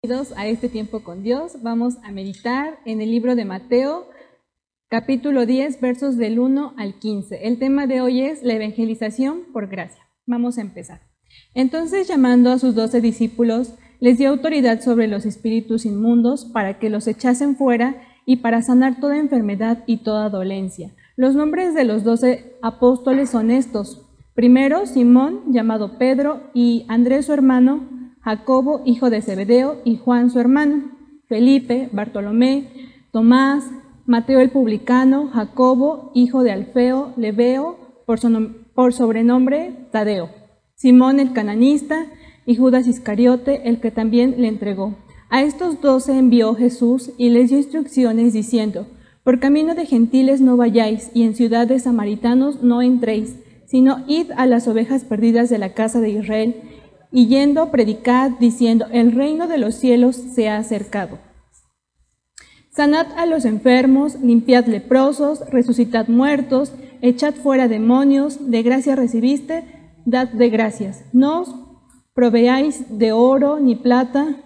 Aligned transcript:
Bienvenidos 0.00 0.38
a 0.38 0.46
este 0.46 0.68
tiempo 0.68 1.00
con 1.00 1.24
Dios. 1.24 1.60
Vamos 1.60 1.96
a 2.04 2.12
meditar 2.12 2.78
en 2.84 3.00
el 3.00 3.10
libro 3.10 3.34
de 3.34 3.44
Mateo, 3.44 4.06
capítulo 4.88 5.44
10, 5.44 5.80
versos 5.80 6.16
del 6.16 6.38
1 6.38 6.74
al 6.76 7.00
15. 7.00 7.48
El 7.48 7.58
tema 7.58 7.88
de 7.88 8.00
hoy 8.00 8.20
es 8.20 8.44
la 8.44 8.54
evangelización 8.54 9.46
por 9.52 9.66
gracia. 9.66 10.04
Vamos 10.24 10.56
a 10.56 10.60
empezar. 10.60 11.00
Entonces, 11.52 12.06
llamando 12.06 12.52
a 12.52 12.60
sus 12.60 12.76
doce 12.76 13.00
discípulos, 13.00 13.74
les 13.98 14.18
dio 14.18 14.30
autoridad 14.30 14.80
sobre 14.82 15.08
los 15.08 15.26
espíritus 15.26 15.84
inmundos 15.84 16.44
para 16.44 16.78
que 16.78 16.90
los 16.90 17.08
echasen 17.08 17.56
fuera 17.56 18.00
y 18.24 18.36
para 18.36 18.62
sanar 18.62 19.00
toda 19.00 19.18
enfermedad 19.18 19.82
y 19.88 20.04
toda 20.04 20.30
dolencia. 20.30 20.92
Los 21.16 21.34
nombres 21.34 21.74
de 21.74 21.82
los 21.82 22.04
doce 22.04 22.56
apóstoles 22.62 23.30
son 23.30 23.50
estos. 23.50 24.06
Primero, 24.34 24.86
Simón, 24.86 25.42
llamado 25.48 25.98
Pedro, 25.98 26.44
y 26.54 26.86
Andrés 26.86 27.26
su 27.26 27.32
hermano, 27.32 27.97
Jacobo, 28.28 28.82
hijo 28.84 29.08
de 29.08 29.22
Zebedeo, 29.22 29.78
y 29.86 29.96
Juan 29.96 30.28
su 30.28 30.38
hermano, 30.38 30.90
Felipe, 31.28 31.88
Bartolomé, 31.92 32.68
Tomás, 33.10 33.64
Mateo 34.04 34.40
el 34.40 34.50
publicano, 34.50 35.28
Jacobo, 35.28 36.12
hijo 36.14 36.42
de 36.42 36.52
Alfeo, 36.52 37.14
Leveo, 37.16 37.78
por, 38.04 38.92
sobrenombre 38.92 39.88
Tadeo, 39.92 40.28
Simón 40.74 41.20
el 41.20 41.32
cananista, 41.32 42.04
y 42.44 42.56
Judas 42.56 42.86
Iscariote, 42.86 43.66
el 43.66 43.80
que 43.80 43.90
también 43.90 44.34
le 44.36 44.48
entregó. 44.48 44.94
A 45.30 45.42
estos 45.42 45.80
doce 45.80 46.18
envió 46.18 46.54
Jesús 46.54 47.12
y 47.16 47.30
les 47.30 47.48
dio 47.48 47.56
instrucciones 47.56 48.34
diciendo, 48.34 48.86
por 49.24 49.40
camino 49.40 49.74
de 49.74 49.86
gentiles 49.86 50.42
no 50.42 50.58
vayáis, 50.58 51.10
y 51.14 51.22
en 51.22 51.34
ciudades 51.34 51.84
samaritanos 51.84 52.62
no 52.62 52.82
entréis, 52.82 53.36
sino 53.64 54.04
id 54.06 54.32
a 54.36 54.44
las 54.44 54.68
ovejas 54.68 55.04
perdidas 55.04 55.48
de 55.48 55.56
la 55.56 55.72
casa 55.72 56.02
de 56.02 56.10
Israel, 56.10 56.56
y 57.10 57.26
yendo 57.26 57.70
predicad 57.70 58.32
diciendo, 58.38 58.86
el 58.92 59.12
reino 59.12 59.48
de 59.48 59.58
los 59.58 59.74
cielos 59.74 60.16
se 60.16 60.48
ha 60.48 60.58
acercado. 60.58 61.18
Sanad 62.70 63.06
a 63.16 63.26
los 63.26 63.44
enfermos, 63.44 64.20
limpiad 64.20 64.66
leprosos, 64.66 65.40
resucitad 65.50 66.08
muertos, 66.08 66.72
echad 67.02 67.34
fuera 67.34 67.66
demonios, 67.66 68.50
de 68.50 68.62
gracia 68.62 68.94
recibiste, 68.94 69.64
dad 70.04 70.28
de 70.28 70.48
gracias. 70.48 71.04
No 71.12 71.40
os 71.40 71.54
proveáis 72.14 72.98
de 72.98 73.12
oro, 73.12 73.58
ni 73.58 73.74
plata, 73.74 74.36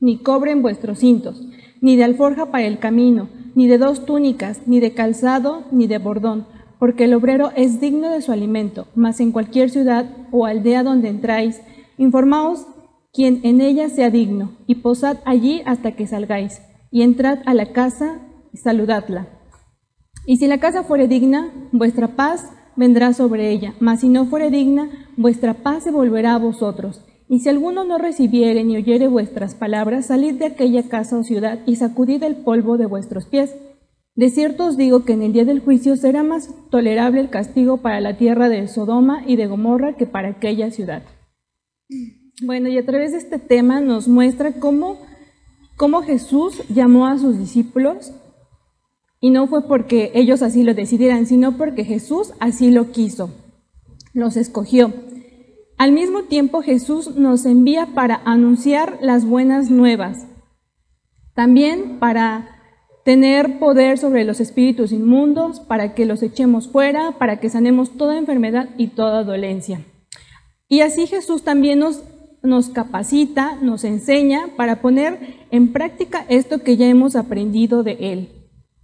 ni 0.00 0.18
cobre 0.18 0.50
en 0.50 0.62
vuestros 0.62 0.98
cintos, 0.98 1.42
ni 1.80 1.96
de 1.96 2.04
alforja 2.04 2.50
para 2.50 2.64
el 2.64 2.78
camino, 2.78 3.28
ni 3.54 3.68
de 3.68 3.78
dos 3.78 4.04
túnicas, 4.04 4.60
ni 4.66 4.80
de 4.80 4.92
calzado, 4.92 5.64
ni 5.70 5.86
de 5.86 5.98
bordón, 5.98 6.46
porque 6.78 7.04
el 7.04 7.14
obrero 7.14 7.50
es 7.56 7.80
digno 7.80 8.10
de 8.10 8.20
su 8.20 8.32
alimento, 8.32 8.88
mas 8.94 9.20
en 9.20 9.32
cualquier 9.32 9.70
ciudad 9.70 10.06
o 10.32 10.44
aldea 10.44 10.82
donde 10.82 11.08
entráis, 11.08 11.62
informaos 11.98 12.66
quien 13.12 13.40
en 13.44 13.60
ella 13.60 13.88
sea 13.88 14.10
digno, 14.10 14.58
y 14.66 14.76
posad 14.76 15.18
allí 15.24 15.62
hasta 15.66 15.92
que 15.92 16.06
salgáis, 16.06 16.60
y 16.90 17.02
entrad 17.02 17.38
a 17.46 17.54
la 17.54 17.72
casa 17.72 18.18
y 18.52 18.58
saludadla. 18.58 19.28
Y 20.26 20.38
si 20.38 20.46
la 20.46 20.58
casa 20.58 20.82
fuere 20.82 21.06
digna, 21.06 21.52
vuestra 21.70 22.16
paz 22.16 22.50
vendrá 22.76 23.12
sobre 23.12 23.50
ella, 23.50 23.74
mas 23.78 24.00
si 24.00 24.08
no 24.08 24.26
fuere 24.26 24.50
digna, 24.50 24.90
vuestra 25.16 25.54
paz 25.54 25.84
se 25.84 25.90
volverá 25.90 26.34
a 26.34 26.38
vosotros. 26.38 27.04
Y 27.28 27.40
si 27.40 27.48
alguno 27.48 27.84
no 27.84 27.98
recibiere 27.98 28.64
ni 28.64 28.76
oyere 28.76 29.08
vuestras 29.08 29.54
palabras, 29.54 30.06
salid 30.06 30.34
de 30.34 30.46
aquella 30.46 30.88
casa 30.88 31.18
o 31.18 31.22
ciudad 31.22 31.60
y 31.66 31.76
sacudid 31.76 32.22
el 32.22 32.36
polvo 32.36 32.76
de 32.76 32.86
vuestros 32.86 33.26
pies. 33.26 33.54
De 34.14 34.28
cierto 34.28 34.66
os 34.66 34.76
digo 34.76 35.04
que 35.04 35.12
en 35.12 35.22
el 35.22 35.32
día 35.32 35.44
del 35.44 35.60
juicio 35.60 35.96
será 35.96 36.22
más 36.22 36.50
tolerable 36.70 37.20
el 37.20 37.30
castigo 37.30 37.78
para 37.78 38.00
la 38.00 38.16
tierra 38.16 38.48
de 38.48 38.66
Sodoma 38.68 39.22
y 39.26 39.36
de 39.36 39.46
Gomorra 39.46 39.96
que 39.96 40.06
para 40.06 40.28
aquella 40.28 40.70
ciudad. 40.70 41.02
Bueno, 42.42 42.68
y 42.68 42.78
a 42.78 42.84
través 42.86 43.12
de 43.12 43.18
este 43.18 43.38
tema 43.38 43.80
nos 43.80 44.08
muestra 44.08 44.52
cómo, 44.52 44.98
cómo 45.76 46.02
Jesús 46.02 46.62
llamó 46.68 47.06
a 47.06 47.18
sus 47.18 47.38
discípulos 47.38 48.12
y 49.20 49.30
no 49.30 49.46
fue 49.46 49.66
porque 49.66 50.10
ellos 50.14 50.42
así 50.42 50.62
lo 50.62 50.74
decidieran, 50.74 51.26
sino 51.26 51.56
porque 51.56 51.84
Jesús 51.84 52.32
así 52.40 52.70
lo 52.70 52.90
quiso, 52.90 53.30
los 54.12 54.36
escogió. 54.36 54.92
Al 55.76 55.92
mismo 55.92 56.24
tiempo 56.24 56.62
Jesús 56.62 57.16
nos 57.16 57.46
envía 57.46 57.94
para 57.94 58.20
anunciar 58.24 58.98
las 59.00 59.24
buenas 59.24 59.70
nuevas, 59.70 60.26
también 61.34 61.98
para 61.98 62.48
tener 63.04 63.58
poder 63.58 63.98
sobre 63.98 64.24
los 64.24 64.40
espíritus 64.40 64.92
inmundos, 64.92 65.60
para 65.60 65.94
que 65.94 66.06
los 66.06 66.22
echemos 66.22 66.68
fuera, 66.68 67.12
para 67.18 67.38
que 67.38 67.50
sanemos 67.50 67.96
toda 67.96 68.18
enfermedad 68.18 68.70
y 68.78 68.88
toda 68.88 69.24
dolencia. 69.24 69.84
Y 70.74 70.80
así 70.80 71.06
Jesús 71.06 71.44
también 71.44 71.78
nos, 71.78 72.68
capacita, 72.70 73.54
nos 73.62 73.84
enseña 73.84 74.48
para 74.56 74.80
poner 74.80 75.46
en 75.52 75.72
práctica 75.72 76.26
esto 76.28 76.64
que 76.64 76.76
ya 76.76 76.88
hemos 76.88 77.14
aprendido 77.14 77.84
de 77.84 77.92
Él, 78.12 78.28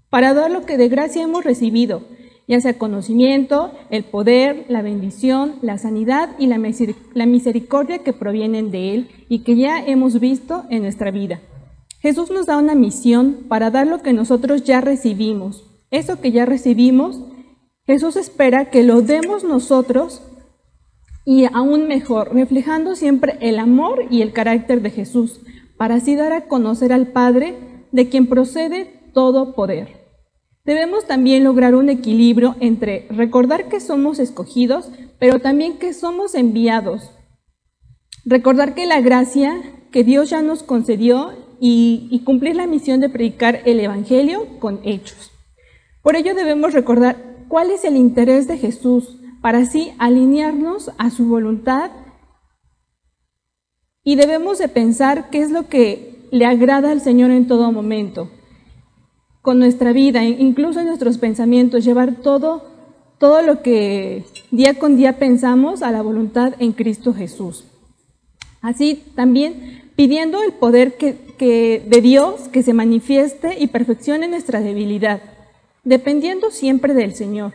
para 0.09 0.33
dar 0.33 0.53
lo 0.53 0.65
que 0.65 0.77
de 0.77 0.89
gracia 0.89 1.25
hemos 1.25 1.43
recibido, 1.43 2.03
ya 2.47 2.61
sea 2.61 2.79
conocimiento, 2.79 3.73
el 3.91 4.05
poder, 4.05 4.67
la 4.69 4.83
bendición, 4.83 5.57
la 5.63 5.79
sanidad 5.79 6.31
y 6.39 6.47
la 6.47 7.27
misericordia 7.27 7.99
que 7.99 8.13
provienen 8.13 8.71
de 8.71 8.95
Él 8.95 9.09
y 9.29 9.41
que 9.41 9.57
ya 9.57 9.85
hemos 9.85 10.21
visto 10.21 10.67
en 10.71 10.83
nuestra 10.83 11.11
vida. 11.11 11.41
Jesús 11.99 12.31
nos 12.31 12.47
da 12.47 12.57
una 12.57 12.77
misión 12.77 13.47
para 13.49 13.73
dar 13.73 13.89
lo 13.89 14.01
que 14.01 14.13
nosotros 14.13 14.63
ya 14.63 14.81
recibimos. 14.81 15.65
Eso 15.91 16.21
que 16.21 16.31
ya 16.31 16.47
recibimos, 16.47 17.21
Jesús 17.85 18.15
espera 18.15 18.71
que 18.71 18.85
lo 18.85 19.03
demos 19.03 19.43
nosotros 19.43 20.23
y 21.25 21.45
aún 21.53 21.87
mejor, 21.87 22.35
reflejando 22.35 22.97
siempre 22.97 23.37
el 23.41 23.59
amor 23.59 24.07
y 24.11 24.23
el 24.23 24.33
carácter 24.33 24.83
de 24.83 24.91
Jesús, 24.91 25.41
para 25.77 25.97
así 25.97 26.17
dar 26.17 26.33
a 26.33 26.47
conocer 26.47 26.93
al 26.93 27.09
Padre 27.09 27.57
de 27.93 28.09
quien 28.09 28.27
procede 28.27 29.01
todo 29.13 29.55
poder. 29.55 30.01
Debemos 30.65 31.07
también 31.07 31.45
lograr 31.45 31.75
un 31.75 31.89
equilibrio 31.89 32.55
entre 32.61 33.07
recordar 33.11 33.69
que 33.69 33.81
somos 33.81 34.19
escogidos, 34.19 34.89
pero 35.19 35.41
también 35.41 35.79
que 35.79 35.95
somos 35.95 36.35
enviados. 36.35 37.11
Recordar 38.25 38.75
que 38.75 38.87
la 38.87 39.01
gracia 39.01 39.61
que 39.91 40.05
Dios 40.05 40.31
ya 40.31 40.43
nos 40.43 40.63
concedió 40.63 41.33
y, 41.61 42.23
cumplir 42.25 42.57
la 42.57 42.67
misión 42.67 43.01
de 43.01 43.09
predicar 43.09 43.61
el 43.65 43.81
Evangelio 43.81 44.59
con 44.61 44.81
hechos. 44.85 45.31
Por 46.03 46.17
ello 46.17 46.35
debemos 46.35 46.73
recordar 46.73 47.45
cuál 47.49 47.71
es 47.71 47.85
el 47.85 47.97
interés 47.97 48.47
de 48.47 48.57
Jesús 48.57 49.19
para 49.41 49.59
así 49.59 49.93
alinearnos 49.99 50.91
a 50.99 51.11
su 51.11 51.27
voluntad 51.27 51.91
y 54.03 54.17
debemos 54.17 54.59
de 54.59 54.69
pensar 54.69 55.31
qué 55.31 55.43
es 55.43 55.51
lo 55.51 55.69
que 55.69 56.29
le 56.31 56.47
agrada 56.47 56.91
al 56.91 57.01
Señor 57.01 57.31
en 57.31 57.47
todo 57.47 57.73
momento. 57.73 58.31
Con 59.43 59.59
nuestra 59.59 59.93
vida, 59.93 60.25
incluso 60.25 60.81
en 60.81 60.87
nuestros 60.87 61.19
pensamientos, 61.19 61.85
llevar 61.85 62.17
todo, 62.17 62.65
todo 63.19 63.43
lo 63.43 63.63
que 63.63 64.25
día 64.51 64.79
con 64.79 64.97
día 64.97 65.19
pensamos 65.19 65.83
a 65.83 65.91
la 65.91 66.03
voluntad 66.03 66.55
en 66.59 66.73
Cristo 66.73 67.15
Jesús. 67.15 67.65
Así 68.63 69.03
también 69.15 69.91
pidiendo 69.97 70.43
el 70.43 70.53
poder 70.53 70.97
que, 70.97 71.83
de 71.87 72.01
Dios 72.01 72.49
que 72.49 72.63
se 72.63 72.75
manifieste 72.75 73.59
y 73.59 73.69
perfeccione 73.69 74.29
nuestra 74.29 74.61
debilidad, 74.61 75.21
dependiendo 75.85 76.51
siempre 76.51 76.95
del 76.95 77.15
Señor, 77.15 77.55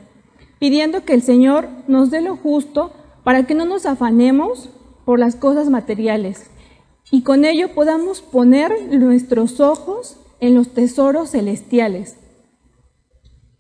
pidiendo 0.60 1.04
que 1.04 1.14
el 1.14 1.22
Señor 1.22 1.68
nos 1.88 2.12
dé 2.12 2.22
lo 2.22 2.36
justo 2.36 2.92
para 3.24 3.46
que 3.46 3.56
no 3.56 3.66
nos 3.66 3.86
afanemos 3.86 4.70
por 5.06 5.20
las 5.20 5.36
cosas 5.36 5.70
materiales 5.70 6.50
y 7.12 7.22
con 7.22 7.46
ello 7.46 7.74
podamos 7.74 8.22
poner 8.22 8.72
nuestros 8.92 9.60
ojos 9.60 10.18
en 10.40 10.56
los 10.56 10.74
tesoros 10.74 11.32
celestiales 11.32 12.18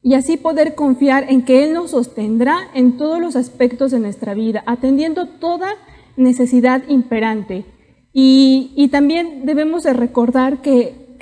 y 0.05 0.13
así 0.13 0.37
poder 0.37 0.75
confiar 0.75 1.25
en 1.29 1.41
que 1.43 1.63
Él 1.63 1.73
nos 1.73 1.89
sostendrá 1.89 2.59
en 2.75 2.95
todos 2.95 3.19
los 3.19 3.35
aspectos 3.35 3.89
de 3.89 3.99
nuestra 3.99 4.35
vida, 4.35 4.61
atendiendo 4.67 5.25
toda 5.25 5.69
necesidad 6.15 6.83
imperante. 6.87 7.65
Y, 8.13 8.87
también 8.91 9.47
debemos 9.47 9.81
de 9.81 9.93
recordar 9.93 10.61
que, 10.61 11.17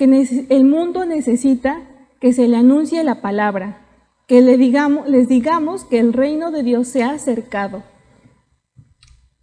el 0.49 0.65
mundo 0.65 1.05
necesita 1.05 1.81
que 2.19 2.33
se 2.33 2.49
le 2.49 2.57
anuncie 2.57 3.05
la 3.05 3.21
palabra, 3.21 3.82
que 4.27 4.41
le 4.41 4.57
digamos, 4.57 5.07
les 5.07 5.27
digamos 5.27 5.83
que 5.83 5.99
el 5.99 6.13
reino 6.13 6.51
de 6.51 6.63
Dios 6.63 6.87
se 6.87 7.03
ha 7.03 7.11
acercado. 7.11 7.83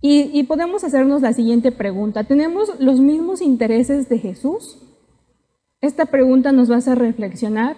Y, 0.03 0.43
podemos 0.45 0.83
hacernos 0.83 1.21
la 1.21 1.35
siguiente 1.35 1.73
pregunta, 1.73 2.25
¿tenemos 2.25 2.73
los 2.81 3.01
mismos 3.01 3.43
intereses 3.43 4.09
de 4.09 4.19
Jesús? 4.19 4.79
Esta 5.83 6.07
pregunta 6.07 6.53
nos 6.53 6.71
va 6.71 6.77
a 6.77 6.79
hacer 6.79 6.99
reflexionar, 6.99 7.77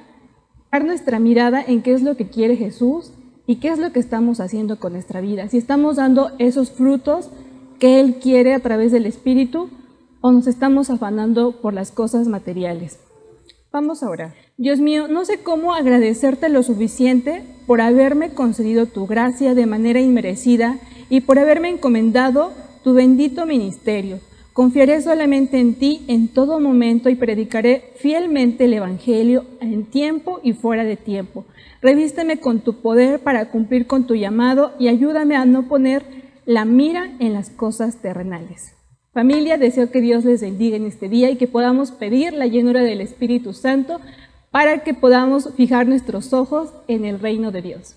dar 0.71 0.85
nuestra 0.85 1.19
mirada 1.19 1.61
en 1.61 1.83
qué 1.83 1.93
es 1.93 2.03
lo 2.03 2.17
que 2.17 2.29
quiere 2.29 2.57
Jesús 2.57 3.13
y 3.45 3.57
qué 3.57 3.69
es 3.69 3.81
lo 3.81 3.91
que 3.91 3.99
estamos 3.99 4.39
haciendo 4.39 4.79
con 4.79 4.93
nuestra 4.93 5.21
vida. 5.21 5.49
Si 5.49 5.59
estamos 5.59 5.97
dando 5.97 6.31
esos 6.39 6.71
frutos 6.71 7.29
que 7.81 7.99
Él 7.99 8.21
quiere 8.23 8.55
a 8.55 8.61
través 8.61 8.93
del 8.93 9.07
Espíritu 9.07 9.69
o 10.21 10.31
nos 10.31 10.47
estamos 10.47 10.91
afanando 10.91 11.61
por 11.61 11.75
las 11.75 11.91
cosas 11.91 12.29
materiales. 12.29 13.01
Vamos 13.73 14.05
a 14.05 14.09
orar. 14.09 14.35
Dios 14.62 14.79
mío, 14.79 15.09
no 15.09 15.25
sé 15.25 15.38
cómo 15.38 15.75
agradecerte 15.75 16.49
lo 16.49 16.62
suficiente 16.62 17.43
por 17.67 17.81
haberme 17.81 18.31
concedido 18.31 18.87
tu 18.87 19.09
gracia 19.09 19.56
de 19.56 19.67
manera 19.67 20.00
inmerecida 20.00 20.79
y 21.11 21.23
por 21.23 21.41
haberme 21.41 21.69
encomendado 21.69 22.53
tu 22.85 22.94
bendito 22.94 23.44
ministerio. 23.44 24.20
Confiaré 24.53 25.03
solamente 25.03 25.59
en 25.59 25.75
ti 25.75 26.05
en 26.06 26.29
todo 26.29 26.61
momento 26.61 27.09
y 27.09 27.17
predicaré 27.17 27.91
fielmente 27.97 28.67
el 28.67 28.75
Evangelio 28.75 29.47
en 29.61 29.85
tiempo 29.85 30.38
y 30.44 30.53
fuera 30.53 30.85
de 30.85 30.97
tiempo. 30.97 31.44
Revísteme 31.81 32.38
con 32.38 32.61
tu 32.61 32.75
poder 32.75 33.19
para 33.19 33.50
cumplir 33.50 33.88
con 33.88 34.06
tu 34.06 34.15
llamado 34.15 34.75
y 34.79 34.87
ayúdame 34.87 35.35
a 35.35 35.44
no 35.44 35.67
poner 35.67 36.05
la 36.47 36.65
mira 36.65 37.11
en 37.19 37.32
las 37.32 37.50
cosas 37.50 38.00
terrenales. 38.00 38.76
Familia, 39.12 39.58
deseo 39.58 39.91
que 39.91 40.00
Dios 40.00 40.25
les 40.25 40.41
bendiga 40.41 40.76
en 40.76 40.87
este 40.87 41.08
día 41.08 41.31
y 41.31 41.37
que 41.37 41.49
podamos 41.49 41.91
pedir 41.91 42.32
la 42.32 42.47
llenura 42.47 42.82
del 42.82 43.00
Espíritu 43.00 43.53
Santo 43.55 44.00
para 44.53 44.85
que 44.85 44.95
podamos 44.95 45.49
fijar 45.57 45.89
nuestros 45.89 46.33
ojos 46.33 46.71
en 46.87 47.05
el 47.05 47.19
reino 47.19 47.51
de 47.51 47.63
Dios. 47.63 47.97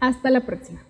Hasta 0.00 0.28
la 0.28 0.40
próxima. 0.40 0.82